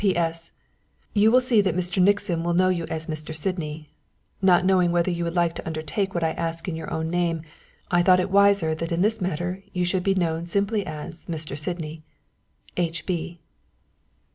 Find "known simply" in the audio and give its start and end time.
10.15-10.87